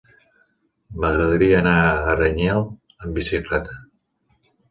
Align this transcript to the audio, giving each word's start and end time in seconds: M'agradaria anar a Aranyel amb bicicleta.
M'agradaria 1.03 1.59
anar 1.59 1.75
a 1.89 2.15
Aranyel 2.15 2.65
amb 3.05 3.19
bicicleta. 3.21 3.77